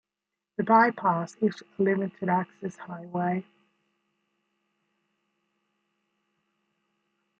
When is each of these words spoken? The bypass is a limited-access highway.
The 0.57 0.63
bypass 0.63 1.35
is 1.43 1.61
a 1.77 1.83
limited-access 1.83 2.75
highway. 2.75 3.45